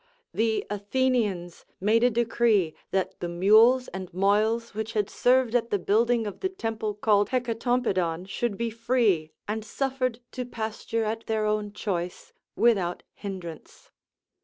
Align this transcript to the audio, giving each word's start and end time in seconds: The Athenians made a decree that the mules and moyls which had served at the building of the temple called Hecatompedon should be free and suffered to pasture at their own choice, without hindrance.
The 0.33 0.65
Athenians 0.71 1.63
made 1.79 2.03
a 2.03 2.09
decree 2.09 2.73
that 2.89 3.19
the 3.19 3.29
mules 3.29 3.87
and 3.89 4.11
moyls 4.11 4.73
which 4.73 4.93
had 4.93 5.11
served 5.11 5.53
at 5.53 5.69
the 5.69 5.77
building 5.77 6.25
of 6.25 6.39
the 6.39 6.49
temple 6.49 6.95
called 6.95 7.29
Hecatompedon 7.29 8.25
should 8.25 8.57
be 8.57 8.71
free 8.71 9.29
and 9.47 9.63
suffered 9.63 10.19
to 10.31 10.43
pasture 10.43 11.03
at 11.03 11.27
their 11.27 11.45
own 11.45 11.71
choice, 11.71 12.33
without 12.55 13.03
hindrance. 13.13 13.91